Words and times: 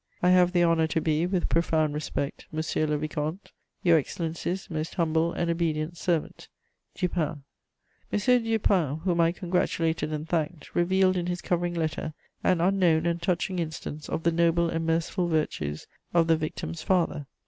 "I 0.23 0.31
have 0.31 0.51
the 0.51 0.63
honour 0.63 0.87
to 0.87 0.99
be, 0.99 1.27
with 1.27 1.47
profound 1.47 1.93
respect, 1.93 2.47
"monsieur 2.51 2.87
le 2.87 2.97
vicomte, 2.97 3.51
"Your 3.83 3.99
Excellency's 3.99 4.67
most 4.67 4.95
humble 4.95 5.31
and 5.31 5.51
obedient 5.51 5.95
servant, 5.95 6.47
"DUPIN." 6.95 7.43
M. 8.11 8.19
Dupin, 8.43 9.01
whom 9.03 9.21
I 9.21 9.31
congratulated 9.31 10.11
and 10.11 10.27
thanked, 10.27 10.73
revealed 10.73 11.17
in 11.17 11.27
his 11.27 11.41
covering 11.43 11.75
letter 11.75 12.15
an 12.43 12.61
unknown 12.61 13.05
and 13.05 13.21
touching 13.21 13.59
instance 13.59 14.09
of 14.09 14.23
the 14.23 14.31
noble 14.31 14.71
and 14.71 14.87
merciful 14.87 15.27
virtues 15.27 15.85
of 16.15 16.25
the 16.25 16.35
victim's 16.35 16.81
father. 16.81 17.27